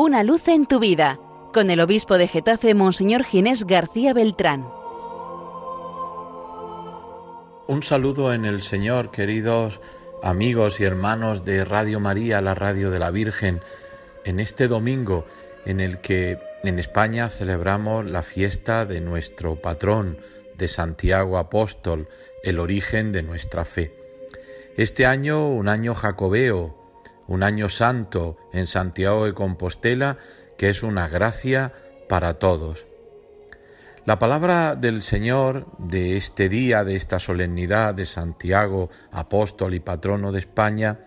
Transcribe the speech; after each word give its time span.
Una 0.00 0.22
luz 0.22 0.46
en 0.46 0.66
tu 0.66 0.78
vida, 0.78 1.18
con 1.52 1.70
el 1.70 1.80
obispo 1.80 2.18
de 2.18 2.28
Getafe, 2.28 2.72
Monseñor 2.72 3.24
Ginés 3.24 3.64
García 3.64 4.14
Beltrán. 4.14 4.64
Un 7.66 7.82
saludo 7.82 8.32
en 8.32 8.44
el 8.44 8.62
Señor, 8.62 9.10
queridos 9.10 9.80
amigos 10.22 10.78
y 10.78 10.84
hermanos 10.84 11.44
de 11.44 11.64
Radio 11.64 11.98
María, 11.98 12.40
la 12.40 12.54
radio 12.54 12.92
de 12.92 13.00
la 13.00 13.10
Virgen, 13.10 13.60
en 14.24 14.38
este 14.38 14.68
domingo 14.68 15.24
en 15.66 15.80
el 15.80 16.00
que 16.00 16.38
en 16.62 16.78
España 16.78 17.28
celebramos 17.28 18.06
la 18.06 18.22
fiesta 18.22 18.86
de 18.86 19.00
nuestro 19.00 19.56
patrón, 19.56 20.18
de 20.56 20.68
Santiago 20.68 21.38
Apóstol, 21.38 22.08
el 22.44 22.60
origen 22.60 23.10
de 23.10 23.24
nuestra 23.24 23.64
fe. 23.64 23.92
Este 24.76 25.06
año, 25.06 25.48
un 25.48 25.66
año 25.66 25.92
jacobeo, 25.96 26.77
un 27.28 27.42
año 27.42 27.68
santo 27.68 28.36
en 28.52 28.66
Santiago 28.66 29.26
de 29.26 29.34
Compostela, 29.34 30.16
que 30.56 30.70
es 30.70 30.82
una 30.82 31.06
gracia 31.08 31.72
para 32.08 32.34
todos. 32.34 32.86
La 34.04 34.18
palabra 34.18 34.74
del 34.74 35.02
Señor 35.02 35.66
de 35.78 36.16
este 36.16 36.48
día, 36.48 36.82
de 36.82 36.96
esta 36.96 37.18
solemnidad 37.18 37.94
de 37.94 38.06
Santiago, 38.06 38.88
apóstol 39.12 39.74
y 39.74 39.80
patrono 39.80 40.32
de 40.32 40.40
España, 40.40 41.00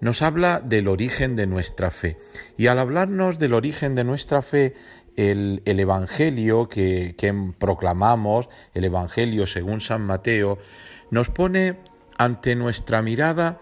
nos 0.00 0.22
habla 0.22 0.58
del 0.58 0.88
origen 0.88 1.36
de 1.36 1.46
nuestra 1.46 1.92
fe. 1.92 2.18
Y 2.56 2.66
al 2.66 2.80
hablarnos 2.80 3.38
del 3.38 3.54
origen 3.54 3.94
de 3.94 4.02
nuestra 4.02 4.42
fe, 4.42 4.74
el, 5.16 5.62
Evangelio 5.64 6.68
que, 6.68 7.14
que 7.16 7.32
proclamamos, 7.58 8.48
el 8.74 8.84
Evangelio 8.84 9.46
según 9.46 9.80
San 9.80 10.02
Mateo, 10.02 10.58
nos 11.12 11.28
pone 11.28 11.78
ante 12.18 12.56
nuestra 12.56 13.02
mirada 13.02 13.60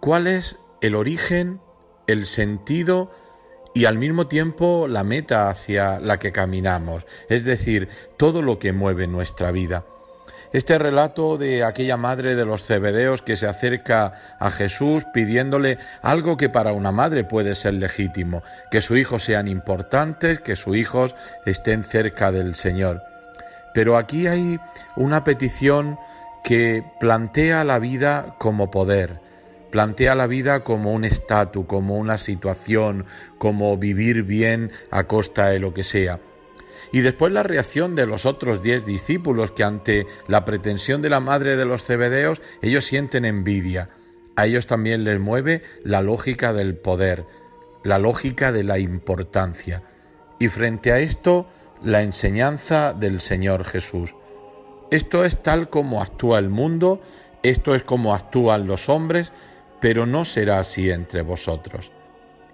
cuál 0.00 0.26
es 0.26 0.56
el 0.80 0.94
origen, 0.94 1.60
el 2.06 2.26
sentido 2.26 3.10
y 3.74 3.84
al 3.84 3.98
mismo 3.98 4.26
tiempo 4.26 4.88
la 4.88 5.04
meta 5.04 5.50
hacia 5.50 6.00
la 6.00 6.18
que 6.18 6.32
caminamos, 6.32 7.06
es 7.28 7.44
decir, 7.44 7.88
todo 8.16 8.42
lo 8.42 8.58
que 8.58 8.72
mueve 8.72 9.06
nuestra 9.06 9.50
vida. 9.50 9.84
Este 10.52 10.78
relato 10.78 11.36
de 11.36 11.62
aquella 11.62 11.98
madre 11.98 12.34
de 12.34 12.46
los 12.46 12.64
cebedeos 12.64 13.20
que 13.20 13.36
se 13.36 13.46
acerca 13.46 14.12
a 14.40 14.50
Jesús 14.50 15.04
pidiéndole 15.12 15.78
algo 16.00 16.38
que 16.38 16.48
para 16.48 16.72
una 16.72 16.90
madre 16.90 17.22
puede 17.22 17.54
ser 17.54 17.74
legítimo, 17.74 18.42
que 18.70 18.80
sus 18.80 18.96
hijos 18.98 19.22
sean 19.22 19.46
importantes, 19.46 20.40
que 20.40 20.56
sus 20.56 20.76
hijos 20.76 21.14
estén 21.44 21.84
cerca 21.84 22.32
del 22.32 22.54
Señor. 22.54 23.02
Pero 23.74 23.98
aquí 23.98 24.26
hay 24.26 24.58
una 24.96 25.22
petición 25.22 25.98
que 26.42 26.82
plantea 26.98 27.62
la 27.64 27.78
vida 27.78 28.34
como 28.38 28.70
poder, 28.70 29.20
plantea 29.70 30.14
la 30.14 30.26
vida 30.26 30.64
como 30.64 30.92
un 30.92 31.04
estatus, 31.04 31.66
como 31.66 31.96
una 31.96 32.18
situación, 32.18 33.04
como 33.38 33.76
vivir 33.76 34.22
bien 34.22 34.72
a 34.90 35.04
costa 35.04 35.48
de 35.48 35.58
lo 35.58 35.74
que 35.74 35.84
sea. 35.84 36.20
Y 36.92 37.00
después 37.00 37.32
la 37.32 37.42
reacción 37.42 37.94
de 37.94 38.06
los 38.06 38.24
otros 38.24 38.62
diez 38.62 38.84
discípulos 38.84 39.50
que 39.50 39.64
ante 39.64 40.06
la 40.26 40.44
pretensión 40.44 41.02
de 41.02 41.10
la 41.10 41.20
madre 41.20 41.56
de 41.56 41.64
los 41.64 41.84
cebedeos 41.84 42.40
ellos 42.62 42.84
sienten 42.84 43.24
envidia. 43.24 43.90
A 44.36 44.46
ellos 44.46 44.66
también 44.66 45.04
les 45.04 45.20
mueve 45.20 45.62
la 45.84 46.00
lógica 46.00 46.52
del 46.52 46.76
poder, 46.76 47.26
la 47.84 47.98
lógica 47.98 48.52
de 48.52 48.64
la 48.64 48.78
importancia. 48.78 49.82
Y 50.38 50.48
frente 50.48 50.92
a 50.92 51.00
esto, 51.00 51.48
la 51.82 52.02
enseñanza 52.02 52.92
del 52.92 53.20
Señor 53.20 53.64
Jesús. 53.64 54.14
Esto 54.90 55.24
es 55.24 55.42
tal 55.42 55.68
como 55.68 56.00
actúa 56.00 56.38
el 56.38 56.48
mundo, 56.48 57.02
esto 57.42 57.74
es 57.74 57.82
como 57.82 58.14
actúan 58.14 58.66
los 58.66 58.88
hombres, 58.88 59.32
pero 59.80 60.06
no 60.06 60.24
será 60.24 60.58
así 60.58 60.90
entre 60.90 61.22
vosotros. 61.22 61.90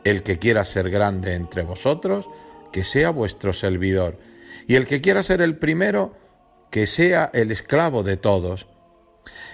El 0.05 0.23
que 0.23 0.39
quiera 0.39 0.65
ser 0.65 0.91
grande 0.91 1.35
entre 1.35 1.63
vosotros, 1.63 2.29
que 2.73 2.85
sea 2.85 3.11
vuestro 3.11 3.53
servidor, 3.53 4.19
y 4.67 4.75
el 4.77 4.87
que 4.87 5.01
quiera 5.01 5.23
ser 5.23 5.41
el 5.41 5.57
primero, 5.57 6.17
que 6.71 6.87
sea 6.87 7.31
el 7.33 7.51
esclavo 7.51 8.03
de 8.03 8.17
todos. 8.17 8.67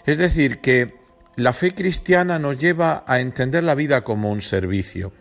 Es 0.07 0.19
decir, 0.19 0.61
que 0.61 0.95
la 1.37 1.53
fe 1.53 1.73
cristiana 1.75 2.39
nos 2.39 2.59
lleva 2.59 3.05
a 3.07 3.21
entender 3.21 3.63
la 3.63 3.75
vida 3.75 4.03
como 4.03 4.31
un 4.31 4.41
servicio, 4.41 5.13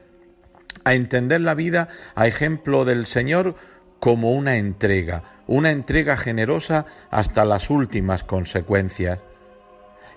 a 0.84 0.94
entender 0.94 1.42
la 1.42 1.54
vida 1.54 1.88
a 2.16 2.28
ejemplo 2.28 2.86
del 2.86 3.06
Señor 3.06 3.56
como 4.00 4.32
una 4.32 4.58
entrega, 4.58 5.24
una 5.48 5.72
entrega 5.72 6.18
generosa 6.18 6.86
hasta 7.10 7.46
las 7.46 7.70
últimas 7.70 8.24
consecuencias. 8.24 9.20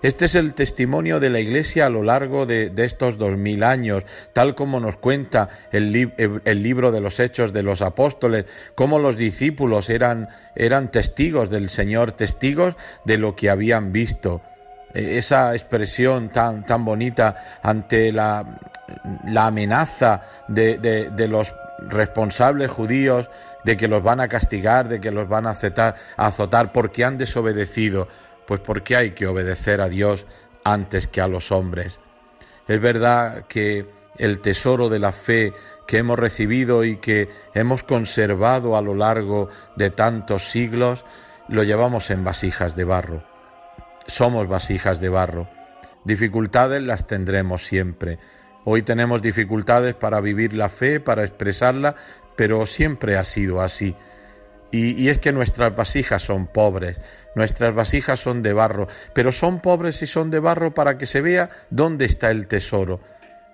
Este 0.03 0.25
es 0.25 0.35
el 0.35 0.53
testimonio 0.53 1.21
de 1.21 1.29
la 1.29 1.39
Iglesia 1.39 1.85
a 1.85 1.89
lo 1.89 2.03
largo 2.03 2.45
de, 2.45 2.73
estos 2.75 3.17
dos 3.17 3.37
mil 3.37 3.63
años, 3.63 4.03
tal 4.33 4.53
como 4.53 4.81
nos 4.81 4.97
cuenta 4.97 5.47
el, 5.71 5.93
libro 5.93 6.91
de 6.91 6.99
los 6.99 7.21
Hechos 7.21 7.53
de 7.53 7.63
los 7.63 7.81
Apóstoles, 7.81 8.45
cómo 8.75 8.99
los 8.99 9.15
discípulos 9.15 9.89
eran, 9.89 10.27
eran 10.55 10.91
testigos 10.91 11.49
del 11.49 11.69
Señor, 11.69 12.11
testigos 12.11 12.75
de 13.05 13.17
lo 13.17 13.33
que 13.33 13.49
habían 13.49 13.93
visto. 13.93 14.41
E, 14.93 15.17
esa 15.17 15.55
expresión 15.55 16.33
tan, 16.33 16.65
tan 16.65 16.83
bonita 16.83 17.61
ante 17.63 18.11
la, 18.11 18.59
la 19.25 19.47
amenaza 19.47 20.19
de, 20.49 20.79
de 20.79 21.27
los 21.29 21.55
responsables 21.79 22.69
judíos 22.69 23.29
de 23.63 23.77
que 23.77 23.87
los 23.87 24.03
van 24.03 24.19
a 24.19 24.27
castigar, 24.27 24.89
de 24.89 24.99
que 24.99 25.11
los 25.11 25.29
van 25.29 25.47
a 25.47 25.51
azotar, 25.51 25.95
a 26.17 26.27
azotar 26.27 26.73
porque 26.73 27.05
han 27.05 27.17
desobedecido. 27.17 28.09
Pues 28.47 28.61
porque 28.61 28.95
hay 28.95 29.11
que 29.11 29.27
obedecer 29.27 29.81
a 29.81 29.89
Dios 29.89 30.25
antes 30.63 31.07
que 31.07 31.21
a 31.21 31.27
los 31.27 31.51
hombres. 31.51 31.99
Es 32.67 32.79
verdad 32.79 33.45
que 33.47 33.85
el 34.17 34.39
tesoro 34.39 34.89
de 34.89 34.99
la 34.99 35.11
fe 35.11 35.53
que 35.87 35.97
hemos 35.97 36.17
recibido 36.17 36.83
y 36.83 36.97
que 36.97 37.29
hemos 37.53 37.83
conservado 37.83 38.77
a 38.77 38.81
lo 38.81 38.95
largo 38.95 39.49
de 39.75 39.89
tantos 39.89 40.49
siglos, 40.49 41.05
lo 41.47 41.63
llevamos 41.63 42.09
en 42.09 42.23
vasijas 42.23 42.75
de 42.75 42.83
barro. 42.83 43.23
Somos 44.07 44.47
vasijas 44.47 44.99
de 44.99 45.09
barro. 45.09 45.47
Dificultades 46.03 46.81
las 46.81 47.07
tendremos 47.07 47.65
siempre. 47.65 48.19
Hoy 48.65 48.81
tenemos 48.81 49.21
dificultades 49.21 49.93
para 49.93 50.21
vivir 50.21 50.53
la 50.53 50.69
fe, 50.69 50.99
para 50.99 51.23
expresarla, 51.23 51.95
pero 52.35 52.65
siempre 52.65 53.17
ha 53.17 53.23
sido 53.23 53.61
así. 53.61 53.95
Y, 54.73 55.07
es 55.09 55.19
que 55.19 55.31
nuestras 55.31 55.75
vasijas 55.75 56.23
son 56.23 56.47
pobres, 56.47 56.99
nuestras 57.35 57.75
vasijas 57.75 58.19
son 58.19 58.41
de 58.41 58.53
barro, 58.53 58.87
pero 59.13 59.31
son 59.31 59.59
pobres 59.59 60.01
y 60.01 60.07
son 60.07 60.31
de 60.31 60.39
barro 60.39 60.73
para 60.73 60.97
que 60.97 61.05
se 61.05 61.21
vea 61.21 61.51
dónde 61.69 62.05
está 62.05 62.31
el 62.31 62.47
tesoro. 62.47 62.99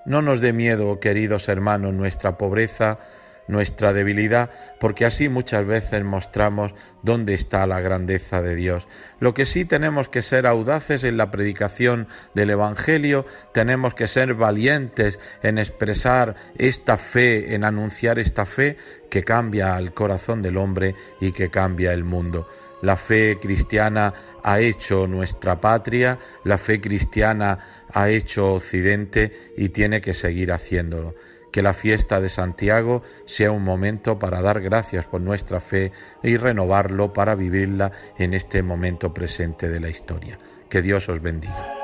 No 0.05 0.21
nos 0.21 0.39
dé 0.39 0.53
miedo, 0.53 1.01
queridos 1.01 1.49
hermanos, 1.49 1.93
nuestra 1.93 2.37
pobreza, 2.37 2.99
nuestra 3.49 3.93
debilidad, 3.93 4.51
porque 4.79 5.05
así 5.05 5.27
muchas 5.27 5.65
veces 5.65 6.03
mostramos 6.03 6.73
dónde 7.01 7.33
está 7.33 7.65
la 7.65 7.81
grandeza 7.81 8.43
de 8.43 8.55
Dios. 8.55 8.87
Lo 9.19 9.33
que 9.33 9.47
sí 9.47 9.65
tenemos 9.65 10.07
que 10.07 10.21
ser 10.21 10.45
audaces 10.45 11.03
en 11.03 11.17
la 11.17 11.31
predicación 11.31 12.07
del 12.35 12.51
Evangelio, 12.51 13.25
tenemos 13.51 13.95
que 13.95 14.07
ser 14.07 14.35
valientes 14.35 15.19
en 15.41 15.57
expresar 15.57 16.35
esta 16.57 16.95
fe, 16.97 17.55
en 17.55 17.63
anunciar 17.63 18.19
esta 18.19 18.45
fe 18.45 18.77
que 19.09 19.23
cambia 19.23 19.75
al 19.75 19.95
corazón 19.95 20.43
del 20.43 20.55
hombre 20.55 20.93
y 21.19 21.31
que 21.31 21.49
cambia 21.49 21.91
el 21.91 22.03
mundo. 22.03 22.47
La 22.83 22.97
fe 22.97 23.39
cristiana 23.41 24.13
ha 24.43 24.59
hecho 24.59 25.07
nuestra 25.07 25.59
patria, 25.59 26.19
la 26.43 26.59
fe 26.59 26.79
cristiana 26.79 27.87
ha 27.91 28.09
hecho 28.09 28.53
Occidente 28.53 29.51
y 29.57 29.69
tiene 29.69 30.01
que 30.01 30.13
seguir 30.13 30.51
haciéndolo 30.51 31.15
que 31.51 31.61
la 31.61 31.73
fiesta 31.73 32.21
de 32.21 32.29
Santiago 32.29 33.01
sea 33.25 33.51
un 33.51 33.63
momento 33.63 34.19
para 34.19 34.41
dar 34.41 34.61
gracias 34.61 35.05
por 35.05 35.21
nuestra 35.21 35.59
fe 35.59 35.91
y 36.23 36.37
renovarlo 36.37 37.13
para 37.13 37.35
vivirla 37.35 37.91
en 38.17 38.33
este 38.33 38.63
momento 38.63 39.13
presente 39.13 39.69
de 39.69 39.79
la 39.79 39.89
historia. 39.89 40.39
Que 40.69 40.81
Dios 40.81 41.09
os 41.09 41.21
bendiga. 41.21 41.75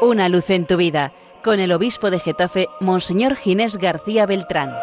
Una 0.00 0.28
luz 0.28 0.50
en 0.50 0.66
tu 0.66 0.76
vida 0.76 1.12
con 1.42 1.60
el 1.60 1.72
obispo 1.72 2.10
de 2.10 2.18
Getafe, 2.18 2.68
Monseñor 2.80 3.36
Ginés 3.36 3.76
García 3.76 4.26
Beltrán. 4.26 4.74